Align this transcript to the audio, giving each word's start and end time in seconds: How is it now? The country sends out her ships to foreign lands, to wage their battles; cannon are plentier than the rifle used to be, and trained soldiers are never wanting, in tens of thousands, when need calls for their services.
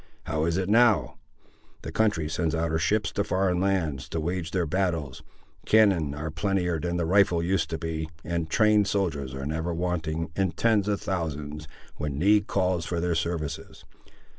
How 0.23 0.45
is 0.45 0.57
it 0.57 0.67
now? 0.67 1.19
The 1.83 1.91
country 1.91 2.27
sends 2.27 2.55
out 2.55 2.71
her 2.71 2.79
ships 2.79 3.11
to 3.11 3.23
foreign 3.23 3.59
lands, 3.61 4.09
to 4.09 4.19
wage 4.19 4.49
their 4.49 4.65
battles; 4.65 5.21
cannon 5.67 6.15
are 6.15 6.31
plentier 6.31 6.79
than 6.81 6.97
the 6.97 7.05
rifle 7.05 7.43
used 7.43 7.69
to 7.69 7.77
be, 7.77 8.09
and 8.25 8.49
trained 8.49 8.87
soldiers 8.87 9.35
are 9.35 9.45
never 9.45 9.75
wanting, 9.75 10.31
in 10.35 10.53
tens 10.53 10.87
of 10.87 10.99
thousands, 11.01 11.67
when 11.97 12.17
need 12.17 12.47
calls 12.47 12.83
for 12.83 12.99
their 12.99 13.13
services. 13.13 13.85